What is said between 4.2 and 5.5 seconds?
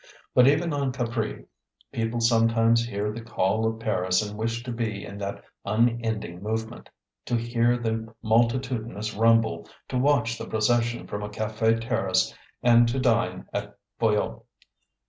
and wish to be in that